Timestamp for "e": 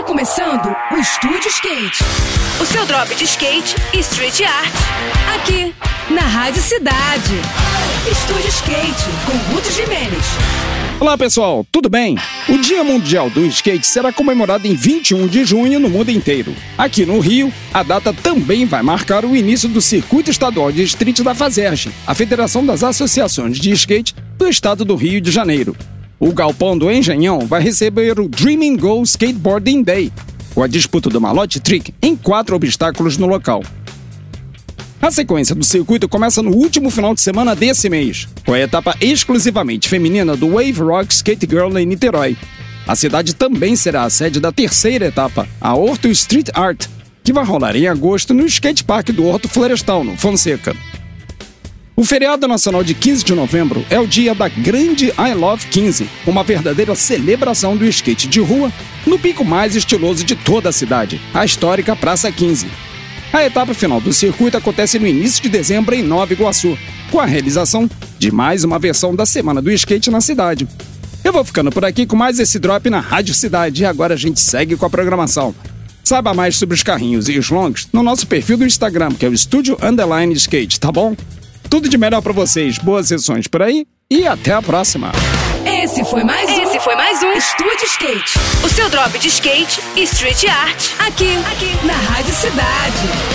3.92-3.98, 73.82-73.86, 77.28-77.38, 84.10-84.26, 89.94-90.02